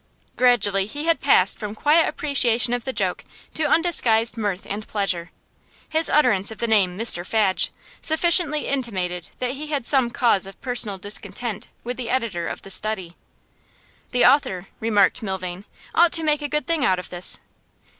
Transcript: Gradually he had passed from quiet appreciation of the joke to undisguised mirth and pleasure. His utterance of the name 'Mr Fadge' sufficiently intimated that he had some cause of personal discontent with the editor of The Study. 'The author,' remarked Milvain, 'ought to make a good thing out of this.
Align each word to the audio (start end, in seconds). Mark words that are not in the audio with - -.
Gradually 0.35 0.87
he 0.87 1.03
had 1.05 1.21
passed 1.21 1.59
from 1.59 1.75
quiet 1.75 2.07
appreciation 2.09 2.73
of 2.73 2.85
the 2.85 2.91
joke 2.91 3.23
to 3.53 3.65
undisguised 3.69 4.35
mirth 4.35 4.65
and 4.67 4.87
pleasure. 4.87 5.29
His 5.87 6.09
utterance 6.09 6.49
of 6.49 6.57
the 6.57 6.65
name 6.65 6.97
'Mr 6.97 7.23
Fadge' 7.23 7.69
sufficiently 8.01 8.65
intimated 8.65 9.29
that 9.37 9.51
he 9.51 9.67
had 9.67 9.85
some 9.85 10.09
cause 10.09 10.47
of 10.47 10.59
personal 10.59 10.97
discontent 10.97 11.67
with 11.83 11.97
the 11.97 12.09
editor 12.09 12.47
of 12.47 12.63
The 12.63 12.71
Study. 12.71 13.15
'The 14.09 14.25
author,' 14.25 14.69
remarked 14.79 15.21
Milvain, 15.21 15.65
'ought 15.93 16.13
to 16.13 16.23
make 16.23 16.41
a 16.41 16.47
good 16.49 16.65
thing 16.65 16.83
out 16.83 16.97
of 16.97 17.11
this. 17.11 17.39